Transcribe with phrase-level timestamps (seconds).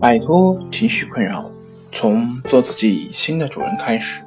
[0.00, 1.50] 摆脱情绪困扰，
[1.92, 4.22] 从做自己新的主人开始。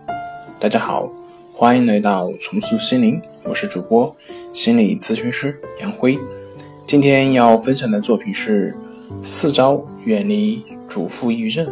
[0.60, 1.10] 大家好，
[1.54, 4.16] 欢迎来到重塑心灵，我是主播
[4.54, 6.18] 心理咨询师杨辉。
[6.86, 8.76] 今天要分享的作品是
[9.22, 11.68] 四招远离主妇抑郁症。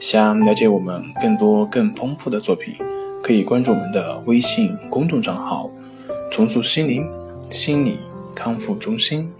[0.00, 2.74] 想了解我们更多更丰富的作品，
[3.22, 5.70] 可以关注我们的微信公众账号
[6.30, 7.08] “重塑心灵
[7.50, 7.98] 心理
[8.34, 9.30] 康复中心”。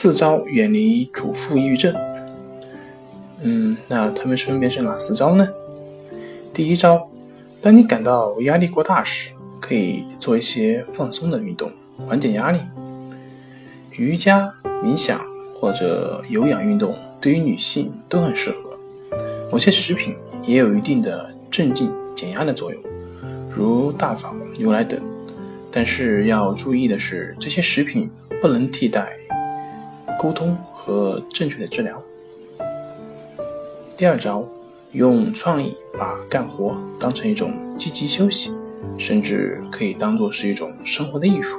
[0.00, 1.92] 四招远离主妇抑郁症。
[3.42, 5.48] 嗯，那他们分别是哪四招呢？
[6.54, 7.10] 第一招，
[7.60, 9.30] 当你感到压力过大时，
[9.60, 11.72] 可以做一些放松的运动，
[12.06, 12.60] 缓解压力。
[13.90, 15.20] 瑜伽、冥想
[15.52, 18.78] 或者有氧运动对于女性都很适合。
[19.50, 22.80] 某些食品也有一定的镇静减压的作用，
[23.50, 25.00] 如大枣、牛奶等。
[25.72, 28.08] 但是要注意的是，这些食品
[28.40, 29.17] 不能替代。
[30.18, 32.02] 沟通和正确的治疗。
[33.96, 34.46] 第二招，
[34.92, 38.52] 用创意把干活当成一种积极休息，
[38.96, 41.58] 甚至可以当做是一种生活的艺术。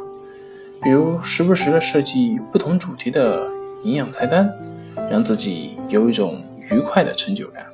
[0.81, 3.45] 比如，时不时的设计不同主题的
[3.83, 4.50] 营养菜单，
[5.11, 7.66] 让自己有一种愉快的成就感。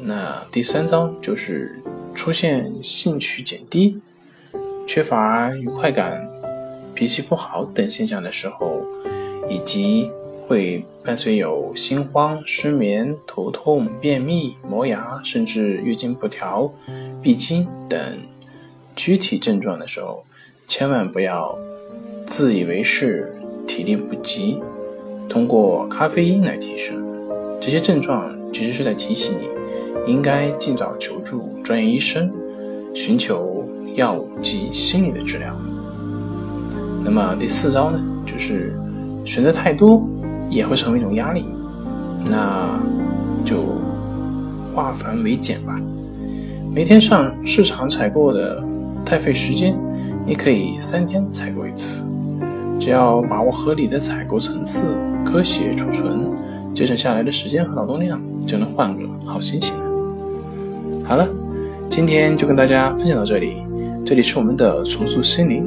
[0.00, 1.82] 那第三招就是
[2.14, 4.00] 出现兴趣减低、
[4.86, 6.26] 缺乏愉快感。
[6.98, 8.82] 脾气不好等现象的时候，
[9.48, 10.10] 以及
[10.42, 16.68] 会伴随有心慌、失眠、头痛、便秘、磨牙，甚至月经不调、
[17.22, 18.18] 闭经等
[18.96, 20.24] 躯体症状的时候，
[20.66, 21.56] 千万不要
[22.26, 23.32] 自以为是、
[23.64, 24.58] 体力不及，
[25.28, 27.00] 通过咖啡因来提升。
[27.60, 32.28] 这些症状其实是在提醒你，应该尽早求助专业医生，
[32.92, 35.54] 寻求药物及心理的治疗。
[37.10, 38.78] 那么第四招呢，就是
[39.24, 40.06] 选择太多
[40.50, 41.46] 也会成为一种压力，
[42.26, 42.78] 那
[43.46, 43.64] 就
[44.74, 45.80] 化繁为简吧。
[46.70, 48.62] 每天上市场采购的
[49.06, 49.74] 太费时间，
[50.26, 52.02] 你可以三天采购一次，
[52.78, 54.82] 只要把握合理的采购层次，
[55.24, 56.28] 科学储存，
[56.74, 59.82] 节省下来的时间和劳动量，就能换个好心情了。
[61.06, 61.26] 好了，
[61.88, 63.62] 今天就跟大家分享到这里，
[64.04, 65.66] 这里是我们的重塑心灵。